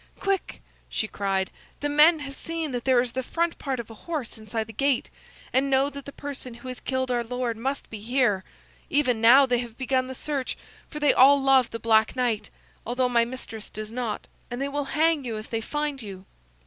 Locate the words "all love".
11.13-11.69